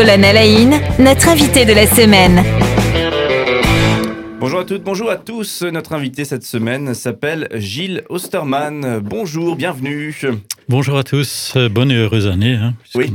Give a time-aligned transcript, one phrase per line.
[0.00, 2.42] Colonel Aïn, notre invité de la semaine.
[4.40, 5.60] Bonjour à toutes, bonjour à tous.
[5.60, 9.00] Notre invité cette semaine s'appelle Gilles Osterman.
[9.00, 10.18] Bonjour, bienvenue.
[10.70, 12.54] Bonjour à tous, bonne et heureuse année.
[12.54, 13.12] Hein, oui.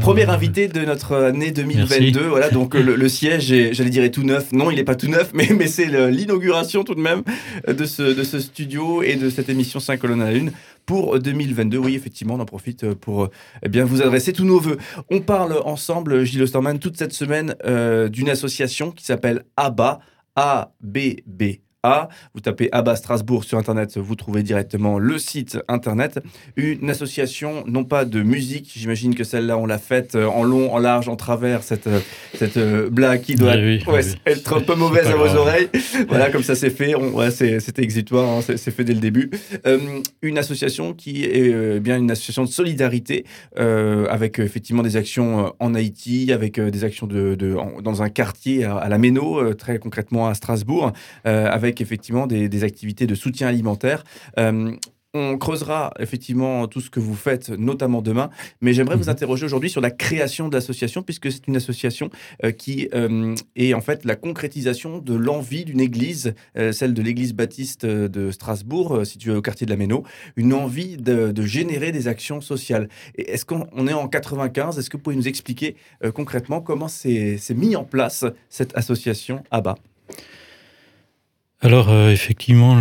[0.00, 2.20] Premier invité de notre année 2022.
[2.28, 4.52] Voilà, donc le, siège, j'allais dire, est tout neuf.
[4.52, 7.22] Non, il n'est pas tout neuf, mais, mais c'est l'inauguration tout de même
[7.66, 10.52] de ce, de ce studio et de cette émission 5 colonnes à la une
[10.86, 11.78] pour 2022.
[11.78, 13.28] Oui, effectivement, on en profite pour
[13.62, 14.78] eh bien, vous adresser tous nos voeux.
[15.10, 20.00] On parle ensemble, Gilles Osterman, toute cette semaine euh, d'une association qui s'appelle ABBA,
[20.36, 21.42] A-B-B
[21.82, 22.08] a.
[22.34, 26.20] Vous tapez ABBA Strasbourg sur Internet, vous trouvez directement le site Internet.
[26.56, 30.72] Une association, non pas de musique, j'imagine que celle-là, on l'a faite euh, en long,
[30.72, 32.00] en large, en travers, cette, euh,
[32.34, 35.68] cette euh, blague qui doit être un peu mauvaise à vos oreilles.
[36.08, 36.94] voilà, comme ça c'est fait.
[37.60, 39.30] C'était exutoire, hein, c'est fait dès le début.
[40.22, 43.24] une association qui est bien une association de solidarité
[43.56, 47.36] avec effectivement des actions en Haïti, avec des actions de,
[47.82, 50.92] dans un quartier à, à la Méno, très concrètement à Strasbourg,
[51.24, 54.04] avec effectivement des, activités de soutien alimentaire.
[54.38, 54.72] Euh,
[55.14, 58.30] on creusera effectivement tout ce que vous faites, notamment demain.
[58.62, 59.10] Mais j'aimerais vous mhm.
[59.10, 62.08] interroger aujourd'hui sur la création de l'association, puisque c'est une association
[62.44, 67.34] euh, qui euh, est en fait la concrétisation de l'envie d'une église, celle de l'église
[67.34, 70.02] baptiste de Strasbourg, située au quartier de la Méno,
[70.36, 72.88] une envie de, générer des actions sociales.
[73.16, 75.76] Est-ce qu'on est en 95 Est-ce que vous pouvez nous expliquer
[76.14, 79.76] concrètement comment c'est mis en place cette association ABBA
[81.62, 82.78] alors euh, effectivement,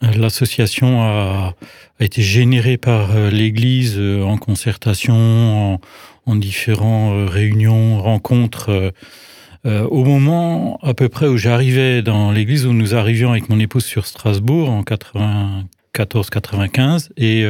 [0.00, 1.54] l'association a,
[2.00, 5.80] été générée par euh, l'Église euh, en concertation, en,
[6.26, 8.92] en différentes réunions, rencontres.
[9.64, 13.84] au moment à peu près où j'arrivais dans l'église, où nous arrivions avec mon épouse
[13.84, 17.44] sur Strasbourg en 94-95, et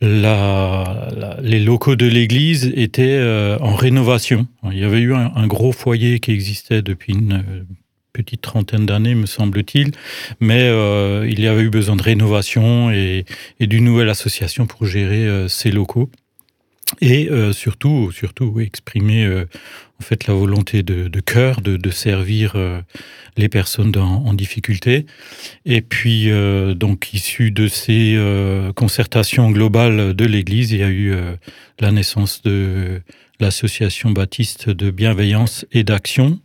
[0.00, 3.20] les locaux de l'église étaient
[3.60, 4.46] en rénovation.
[4.70, 7.42] Il y avait eu un, gros foyer qui existait depuis une
[8.16, 9.90] petite trentaine d'années, me semble-t-il,
[10.40, 13.26] mais euh, il y avait eu besoin de rénovation et,
[13.60, 16.10] d'une nouvelle association pour gérer euh, ces locaux.
[17.00, 22.54] Et euh, surtout, surtout exprimer en fait la volonté de, cœur de, servir
[23.36, 25.04] les personnes en, difficulté.
[25.64, 26.30] Et puis,
[26.76, 28.16] donc, issu de ces
[28.76, 31.12] concertations globales de l'Église, il y a eu
[31.80, 33.02] la naissance de
[33.40, 36.38] l'association baptiste de bienveillance et d'action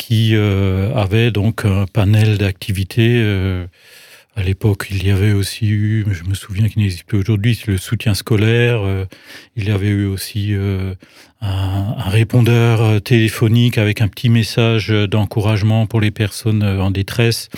[0.00, 3.20] qui euh, avait donc un panel d'activités.
[3.22, 3.66] Euh,
[4.34, 7.76] à l'époque, il y avait aussi eu, je me souviens qu'il n'existe plus aujourd'hui, le
[7.76, 8.80] soutien scolaire.
[8.80, 9.04] Euh,
[9.56, 10.54] il y avait eu aussi
[11.42, 17.50] un, répondeur téléphonique avec un petit message d'encouragement pour les personnes en détresse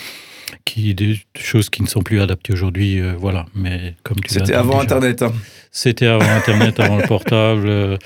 [0.65, 3.45] qui des choses qui ne sont plus adaptées aujourd'hui, voilà.
[3.55, 5.21] Mais comme tu c'était avant Internet.
[5.21, 5.33] Hein.
[5.75, 7.97] C'était avant Internet, avant le portable, euh,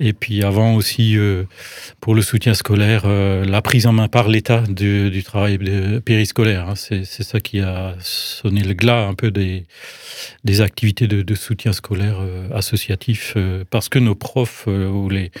[0.00, 1.44] et puis avant aussi, euh,
[2.00, 5.58] pour le soutien scolaire, euh, la prise en main par l'État du, travail
[6.02, 6.70] périscolaire.
[6.70, 6.74] Hein.
[6.74, 9.66] C'est ça qui a sonné le glas un peu des,
[10.44, 12.16] des activités de, de soutien scolaire
[12.54, 13.36] associatif,
[13.68, 15.32] parce que nos profs ou les,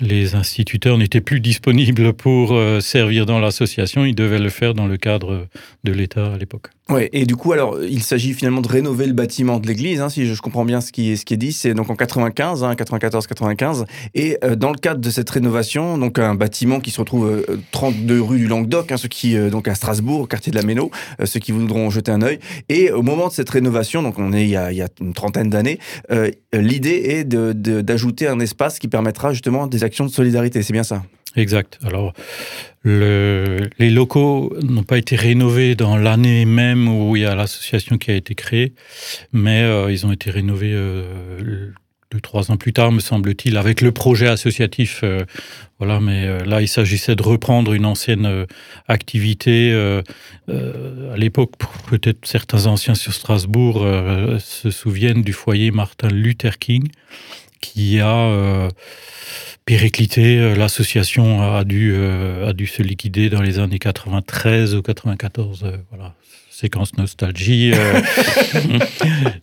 [0.00, 4.96] les instituteurs n'étaient plus disponibles pour servir dans l'association, ils devaient le faire dans le
[4.96, 5.46] cadre
[5.84, 6.68] de l'État à l'époque.
[6.90, 10.10] Ouais, et du coup, alors, il s'agit finalement de rénover le bâtiment de l'église, hein,
[10.10, 11.54] si je, comprends bien ce qui est, ce dit.
[11.54, 13.86] C'est donc en 95, 94-95.
[14.14, 18.18] Et euh, dans le cadre de cette rénovation, donc un bâtiment qui se retrouve 32
[18.18, 20.62] euh, rue du Languedoc, hein, ceux qui, euh, donc à Strasbourg, au quartier de la
[20.62, 20.90] Méno,
[21.24, 22.38] ceux qui voudront jeter un œil.
[22.68, 24.88] Et au moment de cette rénovation, donc on est il y a, il y a
[25.00, 25.78] une trentaine d'années,
[26.52, 30.62] l'idée est d'ajouter de, un espace qui permettra justement des actions de solidarité.
[30.62, 31.02] C'est bien ça?
[31.36, 31.78] Exact.
[31.84, 32.12] Alors,
[32.82, 37.98] le, les locaux n'ont pas été rénovés dans l'année même où il y a l'association
[37.98, 38.74] qui a été créée,
[39.32, 41.72] mais euh, ils ont été rénovés euh,
[42.12, 45.00] deux, trois ans plus tard, me semble-t-il, avec le projet associatif.
[45.02, 45.24] Euh,
[45.78, 48.46] voilà, mais là, il s'agissait de reprendre une ancienne
[48.86, 49.72] activité.
[50.48, 51.52] à l'époque,
[51.88, 53.84] peut-être certains anciens sur Strasbourg
[54.38, 56.88] se souviennent du foyer Martin Luther King,
[57.60, 58.68] qui a
[59.64, 60.38] périclité.
[60.38, 65.64] Euh, l'association a dû, euh, a dû se liquider dans les années 93 ou 94.
[65.64, 66.14] Euh, voilà,
[66.50, 67.72] séquence nostalgie.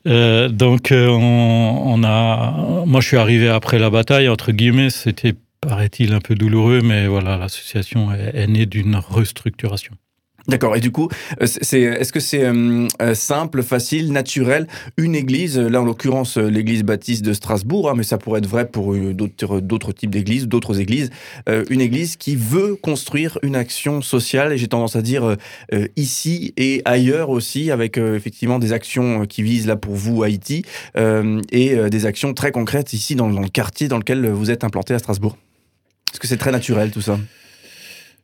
[0.05, 2.83] donc, on, a.
[2.85, 4.89] Moi, je suis arrivé après la bataille, entre guillemets.
[4.89, 9.93] C'était, paraît-il, un peu douloureux, mais voilà, l'association est, née d'une restructuration.
[10.47, 10.75] D'accord.
[10.75, 11.07] Et du coup,
[11.41, 14.67] euh, est-ce que c'est euh, euh, simple, facile, naturel?
[14.97, 18.67] Une église, là en l'occurrence l'église baptiste de Strasbourg, hein, mais ça pourrait être vrai
[18.67, 21.09] pour d'autres, types d'églises, d'autres églises,
[21.69, 25.35] une église qui veut construire une action sociale, et j'ai tendance à dire
[25.95, 30.63] ici et ailleurs aussi, avec effectivement des actions qui visent là pour vous Haïti,
[30.95, 34.99] et des actions très concrètes ici dans le quartier dans lequel vous êtes implanté à
[34.99, 35.37] Strasbourg.
[36.11, 37.17] Est-ce que c'est très naturel tout ça?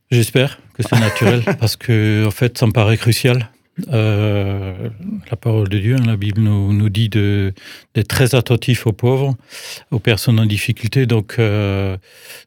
[0.09, 3.49] J'espère que c'est naturel parce que en fait, ça me paraît crucial.
[3.91, 4.89] Euh,
[5.29, 9.35] la parole de Dieu, hein, la Bible nous, nous dit d'être très attentif aux pauvres,
[9.91, 11.05] aux personnes en difficulté.
[11.05, 11.97] Donc, euh,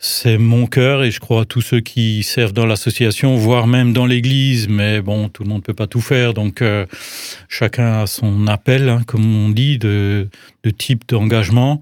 [0.00, 3.92] c'est mon cœur et je crois à tous ceux qui servent dans l'association, voire même
[3.92, 4.68] dans l'Église.
[4.68, 6.34] Mais bon, tout le monde ne peut pas tout faire.
[6.34, 6.86] Donc, euh,
[7.48, 10.28] chacun a son appel, hein, comme on dit, de,
[10.62, 11.80] de type d'engagement.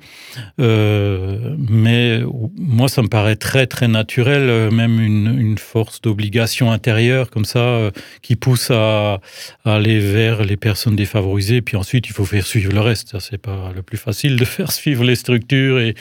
[0.60, 2.20] Euh, mais
[2.56, 7.44] moi, ça me paraît très, très naturel, euh, même une, une force d'obligation intérieure comme
[7.44, 7.90] ça, euh,
[8.22, 9.20] qui pousse à,
[9.64, 11.60] à, aller vers les personnes défavorisées.
[11.60, 13.18] Puis ensuite, il faut faire suivre le reste.
[13.18, 15.94] C'est pas le plus facile de faire suivre les structures et,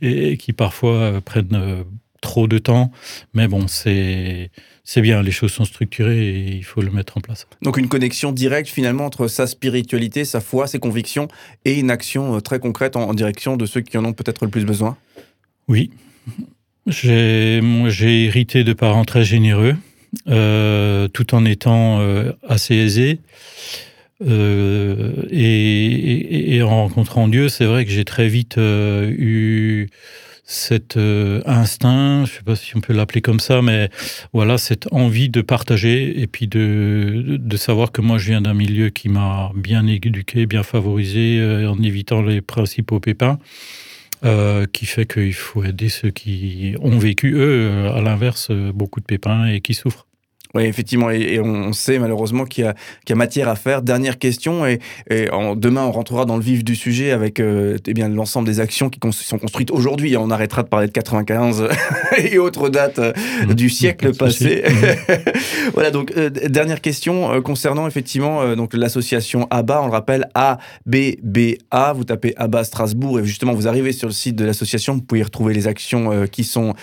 [0.00, 1.84] et, qui parfois prennent
[2.22, 2.90] trop de temps.
[3.34, 4.50] Mais bon, c'est
[4.84, 7.46] c'est bien, les choses sont structurées et il faut le mettre en place.
[7.60, 11.28] Donc une connexion directe finalement entre sa spiritualité, sa foi, ses convictions
[11.64, 14.50] et une action euh, très concrète en, direction de ceux qui en ont peut-être le
[14.50, 14.96] plus besoin?
[15.68, 15.90] Oui.
[16.86, 17.60] J'ai
[18.24, 19.76] hérité de parents très généreux,
[20.28, 23.20] euh, tout en étant euh, assez aisés.
[24.26, 29.88] Euh, et, en rencontrant Dieu, c'est vrai que j'ai très vite euh, eu
[30.44, 33.88] cet euh, instinct, je ne sais pas si on peut l'appeler comme ça, mais
[34.32, 38.52] voilà, cette envie de partager et puis de, de savoir que moi je viens d'un
[38.52, 43.38] milieu qui m'a bien éduqué, bien favorisé en évitant les principaux pépins.
[44.72, 49.46] Qui fait qu'il faut aider ceux qui ont vécu, eux, à l'inverse, beaucoup de pépins
[49.46, 50.06] et qui souffrent.
[50.54, 53.82] Oui, effectivement, et, on sait malheureusement qu'il y, y, a matière à faire.
[53.82, 57.78] Dernière question, et, et en, demain on rentrera dans le vif du sujet avec euh,
[57.86, 60.16] eh bien l'ensemble des actions qui sont construites aujourd'hui.
[60.16, 61.68] On arrêtera de parler de 95
[62.18, 63.12] et autres dates euh,
[63.46, 63.54] mmh.
[63.54, 64.62] du siècle passé.
[64.66, 65.12] Mmh.
[65.74, 69.82] voilà, donc euh, dernière question euh, concernant effectivement euh, donc l'association ABBA.
[69.82, 71.92] On le rappelle, ABBA.
[71.94, 74.94] Vous tapez ABBA Strasbourg et justement vous arrivez sur le site de l'association.
[74.94, 76.74] Vous pouvez y retrouver les actions qui sont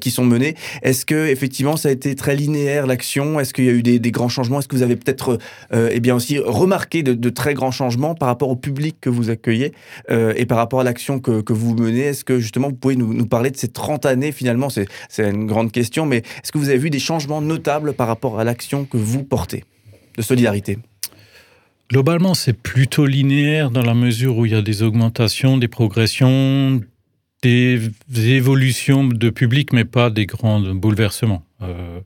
[0.00, 0.54] qui sont menées.
[0.82, 4.10] Est-ce que effectivement ça a été très linéaire l'action est-ce qu'il y a eu des,
[4.10, 5.38] grands changements Est-ce que vous avez peut-être
[5.72, 9.30] euh, eh bien aussi remarqué de, très grands changements par rapport au public que vous
[9.30, 9.72] accueillez
[10.10, 12.00] euh, et par rapport à l'action que, vous menez?
[12.00, 14.68] Est-ce que justement vous pouvez nous, parler de ces 30 années finalement?
[14.70, 14.86] C'est
[15.18, 18.44] une grande question, mais est-ce que vous avez vu des changements notables par rapport à
[18.44, 19.64] l'action que vous portez
[20.16, 20.78] de solidarité?
[21.90, 26.80] Globalement, c'est plutôt linéaire dans la mesure où il y a des augmentations, des progressions,
[27.42, 31.42] des évolutions de public, mais pas des grands bouleversements.
[31.60, 32.00] Euh,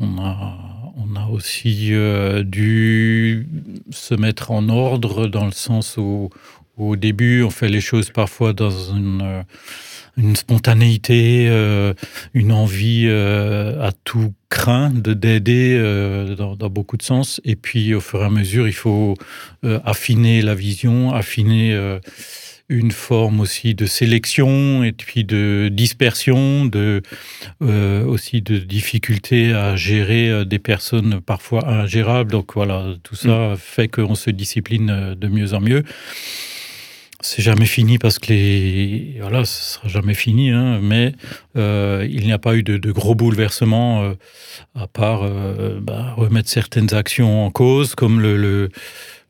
[0.00, 0.56] on a,
[0.96, 3.46] on a aussi euh, dû
[3.90, 6.30] se mettre en ordre dans le sens où,
[6.76, 11.94] au début, on fait les choses parfois dans une, euh, spontanéité, euh,
[12.34, 15.78] une envie à tout craint de d'aider
[16.36, 17.40] dans, beaucoup de sens.
[17.44, 19.14] Et puis, au fur et à mesure, il faut
[19.62, 21.98] affiner la vision, affiner
[22.72, 27.02] une forme aussi de sélection et puis de dispersion, de,
[27.62, 32.32] euh, aussi de difficulté à gérer euh, des personnes parfois ingérables.
[32.32, 33.56] Donc voilà, tout ça mmh.
[33.58, 35.84] fait qu'on se discipline euh, de mieux en mieux.
[37.20, 41.12] C'est jamais fini parce que les voilà, ce sera jamais fini, hein, mais
[41.56, 44.14] euh, il n'y a pas eu de, de gros bouleversements euh,
[44.74, 45.30] à part
[45.80, 48.70] bah, remettre certaines actions en cause, comme le, le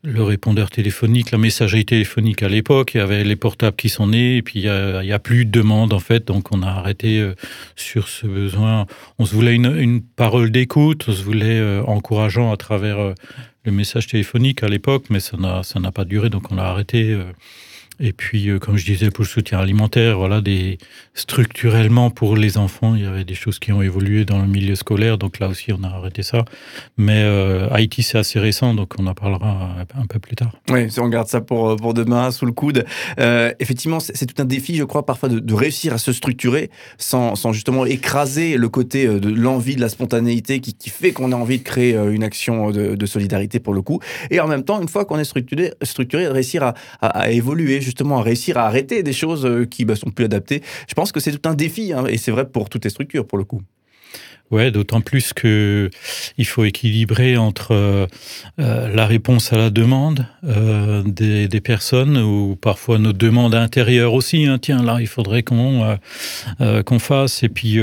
[0.05, 4.09] le répondeur téléphonique, la messagerie téléphonique à l'époque, il y avait les portables qui sont
[4.09, 7.21] nés, et puis il y, a, plus de demandes en fait, donc on a arrêté
[7.21, 7.35] euh,
[7.77, 8.87] sur ce besoin.
[9.21, 13.15] On se voulait une, une parole d'écoute, on se voulait euh, encourageant à travers euh,
[13.65, 17.17] le message téléphonique à l'époque, mais ça n'a pas duré, donc on a arrêté.
[18.01, 20.79] Et puis, euh, comme je disais, pour le soutien alimentaire, voilà, des,
[21.15, 24.75] structurellement pour les enfants, il y avait des choses qui ont évolué dans le milieu
[24.75, 25.19] scolaire.
[25.19, 26.45] Donc là aussi, on a arrêté ça.
[26.97, 30.53] Mais euh, Haïti, c'est assez récent, donc on en parlera un, peu plus tard.
[30.71, 32.85] Oui, si on garde ça pour, euh, pour demain, sous le coude.
[33.19, 37.53] Effectivement, c'est tout un défi, je crois, parfois de, réussir à se structurer sans, sans,
[37.53, 41.63] justement écraser le côté de l'envie, de la spontanéité qui, fait qu'on a envie de
[41.63, 44.01] créer une action de, solidarité pour le coup.
[44.31, 48.19] Et en même temps, une fois qu'on est structuré, structuré, réussir à, à évoluer justement
[48.19, 50.63] à réussir à arrêter des choses euh, qui bah, sont plus adaptées.
[50.89, 53.27] Je pense que c'est tout un défi hein, et c'est vrai pour toutes les structures
[53.27, 53.63] pour le coup.
[54.53, 55.89] Ouais, d'autant plus que
[56.37, 58.07] il faut équilibrer entre euh,
[58.59, 64.45] la réponse à la demande euh, des, personnes ou parfois nos demandes intérieures aussi.
[64.45, 64.59] Hein.
[64.61, 65.97] Tiens, là, il faudrait qu'on euh,
[66.61, 67.43] euh, qu'on fasse.
[67.43, 67.79] Et puis,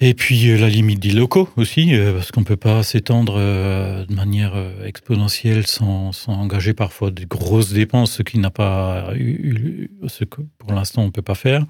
[0.00, 3.34] Et puis euh, la limite des locaux aussi, euh, parce qu'on ne peut pas s'étendre
[3.36, 9.10] euh, de manière exponentielle sans, sans, engager parfois de grosses dépenses, ce qui n'a pas
[9.16, 11.66] eu, ce que pour l'instant on ne peut pas faire.